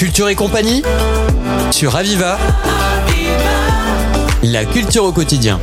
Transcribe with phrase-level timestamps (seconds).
[0.00, 0.82] Culture et compagnie
[1.70, 2.38] sur Aviva.
[4.42, 5.60] La culture au quotidien.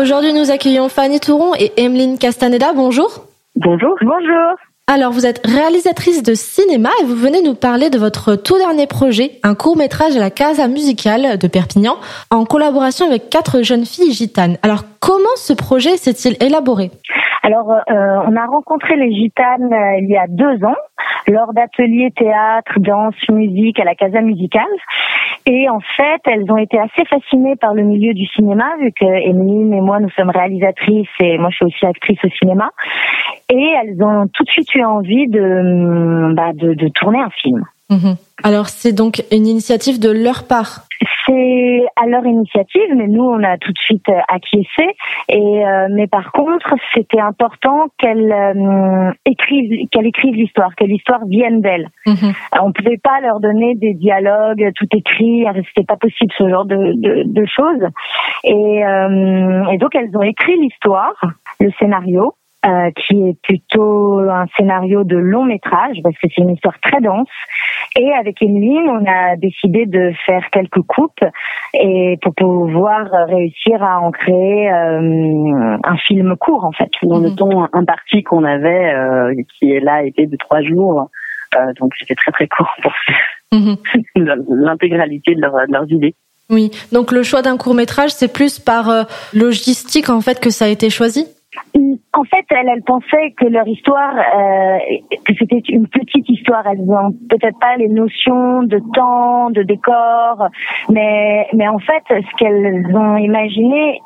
[0.00, 2.72] Aujourd'hui, nous accueillons Fanny Touron et Emeline Castaneda.
[2.72, 3.26] Bonjour.
[3.56, 3.96] Bonjour.
[4.00, 4.73] Bonjour.
[4.86, 8.86] Alors, vous êtes réalisatrice de cinéma et vous venez nous parler de votre tout dernier
[8.86, 11.96] projet, un court métrage à la Casa Musicale de Perpignan,
[12.30, 14.58] en collaboration avec quatre jeunes filles gitanes.
[14.62, 16.90] Alors, comment ce projet s'est-il élaboré?
[17.42, 20.76] Alors, euh, on a rencontré les gitanes euh, il y a deux ans
[21.28, 24.64] lors d'ateliers théâtre, danse, musique à la Casa Musicale.
[25.46, 29.04] Et en fait, elles ont été assez fascinées par le milieu du cinéma, vu que
[29.04, 32.70] Emeline et moi, nous sommes réalisatrices et moi, je suis aussi actrice au cinéma.
[33.50, 37.62] Et elles ont tout de suite eu envie de, bah, de, de tourner un film.
[37.90, 38.16] Mhm.
[38.42, 40.86] Alors, c'est donc une initiative de leur part
[41.26, 44.94] c'est à leur initiative, mais nous on a tout de suite euh, acquiescé.
[45.28, 51.24] Et euh, mais par contre, c'était important qu'elle euh, écrive, qu'elle écrive l'histoire, que l'histoire
[51.26, 51.88] vienne d'elle.
[52.06, 52.32] Mhm.
[52.60, 56.76] On pouvait pas leur donner des dialogues tout écrits, c'était pas possible ce genre de,
[56.76, 57.88] de, de choses.
[58.44, 58.80] Et,
[59.72, 61.14] et donc elles ont écrit l'histoire,
[61.60, 62.34] le scénario.
[62.66, 67.02] Euh, qui est plutôt un scénario de long métrage parce que c'est une histoire très
[67.02, 67.28] dense.
[67.98, 71.24] Et avec Emeline, on a décidé de faire quelques coupes
[71.74, 76.88] et pour pouvoir réussir à en créer euh, un film court en fait.
[77.02, 77.36] Dans le mhm.
[77.36, 81.10] ton imparti qu'on avait, euh, qui est là était de trois jours,
[81.78, 82.92] donc c'était très très court pour
[83.52, 83.76] mhm.
[84.48, 86.14] l'intégralité de, de leurs idées.
[86.48, 90.64] Oui, donc le choix d'un court métrage, c'est plus par logistique en fait que ça
[90.64, 91.26] a été choisi?
[92.16, 94.78] En fait, elles, elles pensaient que leur histoire, euh,
[95.24, 96.66] que c'était une petite histoire.
[96.66, 100.48] Elles n'ont peut-être pas les notions de temps, de décor,
[100.90, 104.00] mais mais en fait, ce qu'elles ont imaginé,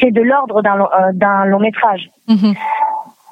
[0.00, 2.08] c'est de l'ordre d'un euh, d'un long métrage.
[2.28, 2.54] Mhm.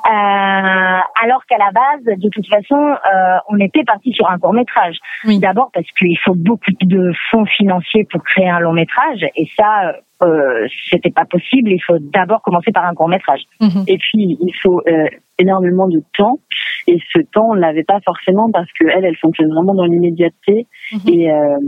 [0.06, 4.54] Euh, alors qu'à la base, de toute façon, euh, on était parti sur un court
[4.54, 4.96] métrage.
[5.26, 5.38] Oui.
[5.38, 9.94] D'abord parce qu'il faut beaucoup de fonds financiers pour créer un long métrage, et ça,
[10.22, 11.70] euh, c'était pas possible.
[11.70, 13.42] Il faut d'abord commencer par un court métrage.
[13.60, 13.84] Mhm.
[13.89, 15.06] Et puis il faut euh,
[15.39, 16.39] énormément de temps,
[16.86, 20.66] et ce temps on l'avait pas forcément parce que elle, elle fonctionne vraiment dans l'immédiateté,
[20.92, 21.00] mhm.
[21.08, 21.58] et euh,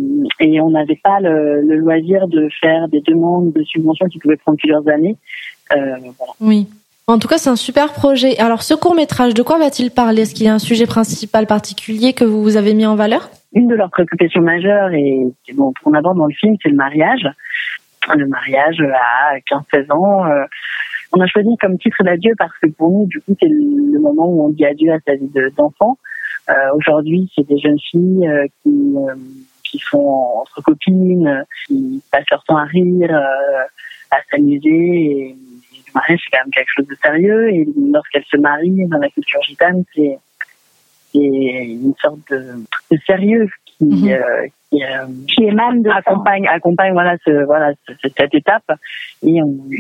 [0.41, 4.37] et on n'avait pas le, le, loisir de faire des demandes de subventions qui pouvaient
[4.37, 5.17] prendre plusieurs années.
[5.71, 6.33] Voilà.
[6.41, 6.67] Oui.
[7.13, 8.39] En tout cas, c'est un super projet.
[8.39, 10.23] Alors, ce court métrage, de quoi va-t-il parler?
[10.23, 13.29] Est-ce qu'il y a un sujet principal particulier que vous avez mis en valeur?
[13.53, 17.29] Une de leurs préoccupations majeures et bon, qu'on aborde dans le film, c'est le mariage.
[18.17, 20.25] Le mariage à 15-16 ans.
[20.25, 20.45] Euh,
[21.13, 24.25] on a choisi comme titre d'adieu parce que pour nous, du coup, c'est le moment
[24.25, 25.99] où on dit adieu à sa vie d'enfant.
[26.49, 28.95] Euh, Aujourd'hui, c'est des jeunes filles euh, qui,
[29.65, 33.15] qui font entre copines, qui passent leur temps à rire,
[34.11, 35.37] à s'amuser
[35.95, 37.51] mariage, c'est quand même quelque chose de sérieux.
[37.51, 40.19] Et lorsqu'elle se marie dans la culture gitane, c'est
[41.15, 44.09] une sorte de, de sérieux qui, mhm.
[44.09, 47.73] euh, qui, euh, qui, émane de accompagne, accompagne voilà, ce, voilà
[48.17, 48.71] cette étape
[49.23, 49.39] et,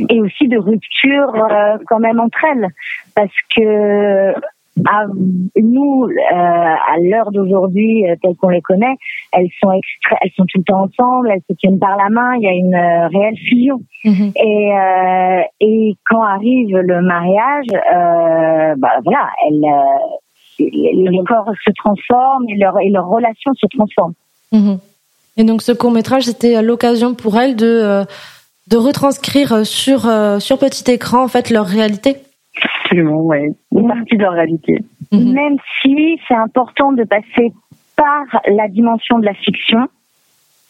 [0.08, 2.68] et aussi de rupture euh, quand même entre elles
[3.14, 4.34] parce que
[4.86, 5.06] à,
[5.60, 8.96] nous, euh, à l'heure d'aujourd'hui, euh, telles qu'on les connaît,
[9.32, 12.42] elles sont elles sont tout le temps ensemble, elles se tiennent par la main, il
[12.42, 13.80] y a une euh, réelle fusion.
[14.04, 14.32] Mhm.
[14.36, 17.66] Et, euh, et quand arrive le mariage,
[18.78, 19.66] bah voilà, elles,
[20.58, 24.14] les corps se transforment et leur et leur relation se transforme.
[24.52, 24.78] Mhm.
[25.36, 28.04] Et donc ce court métrage, c'était l'occasion pour elles de
[28.68, 30.00] de retranscrire sur
[30.40, 32.16] sur petit écran en fait leur réalité?
[32.62, 33.50] Absolument, ouais.
[33.72, 34.78] Une partie de leur réalité.
[35.12, 35.32] Mhm.
[35.32, 37.52] Même si c'est important de passer
[37.96, 39.88] par la dimension de la fiction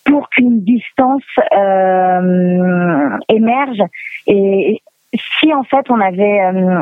[0.04, 1.22] pour qu'une distance
[1.56, 3.82] euh, émerge
[4.26, 4.82] et
[5.14, 6.80] si en fait on avait euh,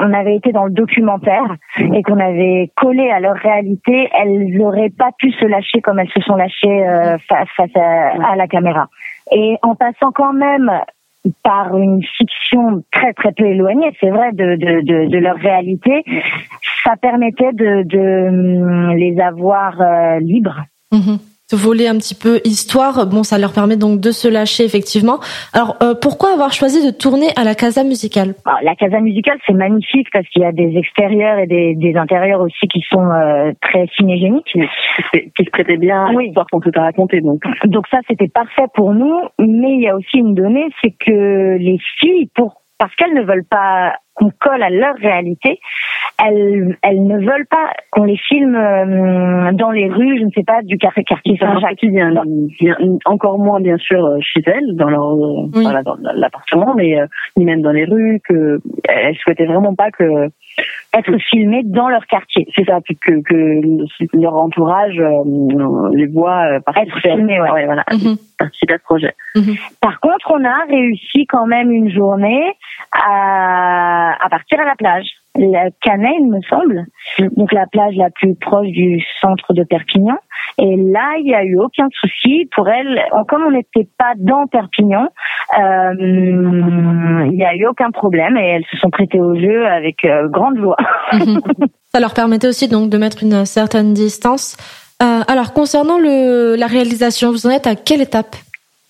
[0.00, 4.90] on, avait été dans le documentaire et qu'on avait collé à leur réalité, elles n'auraient
[4.90, 8.48] pas pu se lâcher comme elles se sont lâchées euh, face, face à, à, la
[8.48, 8.88] caméra.
[9.30, 10.70] Et en passant quand même
[11.42, 16.04] par une fiction très très peu éloignée, c'est vrai, de, de, de, leur réalité,
[16.84, 20.64] ça permettait de, hum, les avoir euh, libres.
[20.92, 21.18] Mhm
[21.50, 23.06] se voler un petit peu histoire.
[23.06, 25.18] Bon, ça leur permet donc de se lâcher effectivement.
[25.54, 28.34] Alors, euh, pourquoi avoir choisi de tourner à la Casa Musicale?
[28.44, 31.96] Ah, La Casa Musicale, c'est magnifique parce qu'il y a des extérieurs et des, des
[31.96, 34.58] intérieurs aussi qui sont euh, très cinégéniques.
[35.12, 37.20] Qui se prêtaient bien à l'histoire qu'on peut raconter.
[37.20, 37.42] Donc.
[37.64, 39.18] donc ça, c'était parfait pour nous.
[39.38, 43.22] Mais il y a aussi une donnée, c'est que les filles, pour parce qu'elles ne
[43.22, 45.60] veulent pas qu'on colle à leur réalité,
[46.24, 50.44] elles, elles ne veulent pas qu'on les filme euh, dans les rues, je ne sais
[50.44, 51.78] pas, du quartier quartier Saint-Jacques.
[51.82, 52.12] Bien,
[52.60, 55.16] bien, encore moins bien sûr euh, chez elles, dans leur
[55.52, 56.96] voilà, dans l'appartement, mais
[57.36, 58.20] ni même dans les rues.
[58.28, 60.28] Que elles souhaitaient vraiment pas que
[60.94, 62.48] être filmées dans leur quartier.
[62.56, 63.60] C'est ça, que, que
[64.14, 65.00] leur entourage
[65.92, 67.40] les voit être filmés.
[67.40, 67.50] Ouais.
[67.50, 69.14] ouais voilà, mm à ce projet.
[69.34, 69.56] Mhm.
[69.80, 72.52] Par contre, on a réussi quand même une journée
[72.92, 75.08] à, à partir à la plage
[75.38, 76.84] la Canet, il me semble.
[77.36, 80.18] Donc la plage la plus proche du centre de Perpignan.
[80.60, 83.00] Et là, il n'y a eu aucun souci pour elle.
[83.28, 85.08] Comme on n'était pas dans Perpignan,
[85.58, 90.04] euh, il n'y a eu aucun problème et elles se sont prêtées au jeu avec
[90.04, 90.76] euh, grande joie.
[91.92, 94.56] Ça leur permettait aussi donc de mettre une certaine distance.
[95.00, 98.34] Euh, alors concernant le, la réalisation, vous en êtes à quelle étape?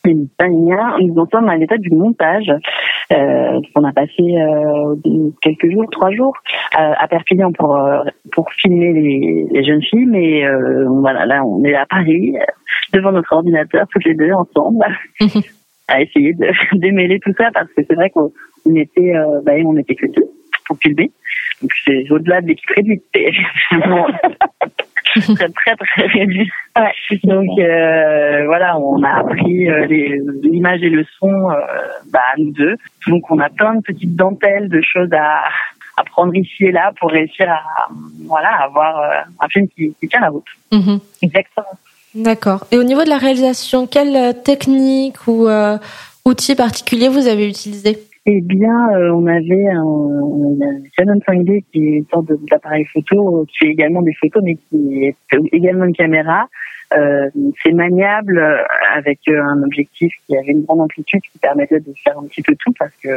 [0.07, 2.51] Nous en sommes à l'état du montage.
[3.11, 4.95] Euh, on a passé euh,
[5.41, 6.35] quelques jours, trois jours,
[6.79, 10.07] euh, à Perpignan pour euh, pour filmer les, les, jeunes filles.
[10.07, 12.35] Mais euh, voilà, là, on est à Paris,
[12.93, 14.85] devant notre ordinateur, toutes les deux ensemble,
[15.89, 18.31] à essayer de démêler tout ça parce que c'est vrai qu'on
[18.75, 19.15] était,
[19.45, 20.29] bah, on était que deux
[20.67, 21.11] pour filmer.
[21.63, 23.05] Donc c'est au-delà de l'équipe réduite.
[25.15, 26.51] très très très réduit.
[26.77, 26.93] Ouais,
[27.25, 29.87] Donc euh, voilà, on a appris euh,
[30.43, 31.57] l'image et le son euh,
[32.13, 32.77] bah, à nous deux.
[33.07, 35.45] Donc on a plein de petites dentelles, de choses à,
[35.97, 37.63] à prendre ici et là pour réussir à
[38.27, 40.47] voilà avoir euh, un film qui, qui tient la route.
[40.73, 41.01] Mhm.
[41.23, 41.79] Exactement.
[42.15, 42.65] D'accord.
[42.71, 45.47] Et au niveau de la réalisation, quelle technique ou
[46.25, 47.99] outil particulier vous avez utilisé?
[48.31, 53.47] Eh bien, euh, on avait un, un Canon 5D qui est une sorte d'appareil photo
[53.49, 55.17] qui fait également des photos, mais qui est
[55.51, 56.47] également une caméra.
[56.95, 57.31] Euh,
[57.63, 58.43] c'est maniable
[58.95, 62.55] avec un objectif qui avait une grande amplitude qui permettait de faire un petit peu
[62.59, 63.09] tout parce que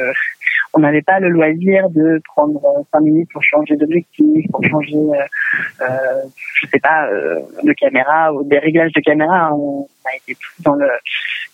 [0.74, 5.82] on n'avait pas le loisir de prendre cinq minutes pour changer d'objectif, pour changer, euh,
[5.82, 6.22] euh,
[6.56, 9.54] je sais pas, euh, de caméra ou des réglages de caméra.
[9.54, 10.88] On a été tout dans le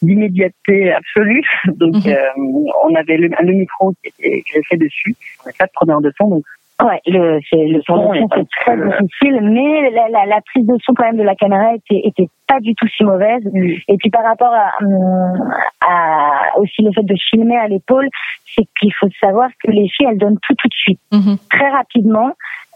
[0.02, 1.44] l'immédiateté absolue.
[1.68, 2.14] Donc, mhm.
[2.14, 5.16] euh, on avait le, le, micro qui était greffé dessus.
[5.44, 6.44] On n'a pas de preneur de son, donc
[6.84, 10.94] Ouais, le, c'est, le son, c'est très difficile, mais la, la, la, prise de son
[10.94, 13.44] quand même de la caméra était, était pas du tout si mauvaise.
[13.46, 13.72] Mm.
[13.88, 14.74] Et puis par rapport à,
[15.82, 18.08] à, aussi le fait de filmer à l'épaule,
[18.46, 21.38] c'est qu'il faut savoir que les filles, elles donnent tout tout de suite, mm-hmm.
[21.50, 22.34] très rapidement.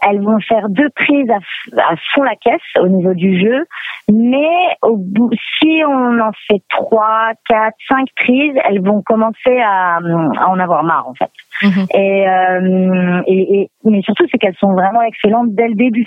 [0.08, 1.38] Elles vont faire deux prises à,
[1.82, 3.66] à, fond la caisse au niveau du jeu,
[4.10, 9.96] mais au bout, si on en fait trois, quatre, cinq prises, elles vont commencer à,
[9.96, 11.30] à en avoir marre en fait.
[11.62, 11.86] Mhm.
[11.94, 16.06] Et, euh, et, et, mais surtout, c'est qu'elles sont vraiment excellentes dès le début.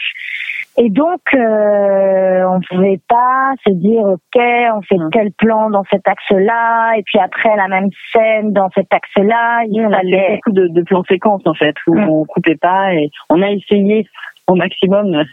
[0.78, 4.42] Et donc, euh, on pouvait pas se dire, ok,
[4.76, 8.94] on fait tel plan dans cet axe-là, et puis après la même scène dans cet
[8.94, 9.64] axe-là.
[9.68, 12.10] Il y avait beaucoup de, de plans séquences en fait, où mhm.
[12.10, 14.06] on coupait pas, et on a essayé
[14.48, 15.24] au maximum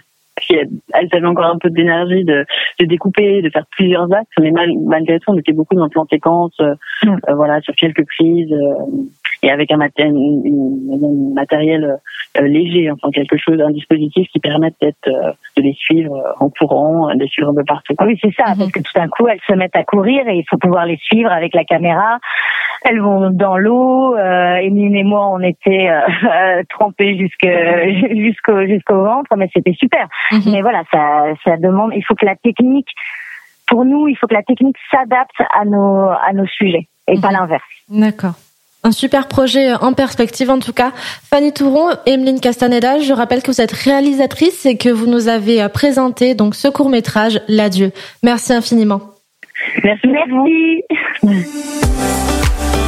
[0.50, 2.45] elles avaient encore un peu d'énergie de,
[2.81, 6.06] de, découper, de faire plusieurs actes, mais malgré tout, on était beaucoup dans le plan
[6.09, 6.75] séquence, euh,
[7.06, 8.75] euh, voilà, sur quelques prises, euh,
[9.43, 10.15] et avec un, matériel,
[11.35, 11.99] matériel
[12.41, 17.21] léger, enfin quelque chose, un dispositif qui permette d'être, de les suivre en courant, de
[17.21, 17.94] les suivre un peu partout.
[18.00, 20.44] Oui, c'est ça, parce que tout d'un coup, elles se mettent à courir et il
[20.49, 22.19] faut pouvoir les suivre avec la caméra.
[22.85, 24.17] Elles vont dans l'eau.
[24.17, 27.47] Euh, Emeline et moi, on était euh, trempés jusque
[28.17, 30.09] jusqu'au jusqu'au ventre, mais c'était super.
[30.33, 30.53] Mhm.
[30.53, 31.93] Mais voilà, ça ça demande.
[31.95, 32.88] Il faut que la technique,
[33.67, 37.29] pour nous, il faut que la technique s'adapte à nos à nos sujets et pas
[37.29, 37.35] mhm.
[37.35, 37.65] l'inverse.
[37.88, 38.35] D'accord.
[38.84, 40.93] Un super projet en perspective en tout cas.
[41.31, 45.68] Fanny Touron, Emeline Castaneda, je rappelle que vous êtes réalisatrice et que vous nous avez
[45.68, 47.92] présenté donc ce court métrage L'adieu.
[48.23, 49.00] Merci infiniment.
[49.85, 50.09] Merci.
[50.09, 51.49] Merci.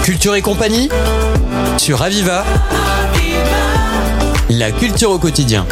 [0.05, 0.89] Culture et compagnie
[1.79, 2.45] sur Aviva.
[4.51, 5.65] La culture au quotidien.